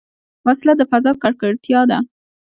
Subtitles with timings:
[0.47, 1.97] وسله د فضا ککړتیا ده